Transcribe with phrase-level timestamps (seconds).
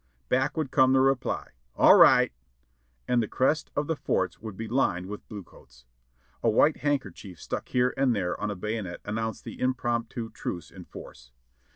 [0.29, 2.31] Back would come the reply "/\11 right,"
[3.07, 5.85] and the crest of the forts would be lined with the blue coats.
[6.41, 10.85] A white handkerchief stuck here and there on a bayonet announced the impromptu truce in
[10.85, 11.31] force.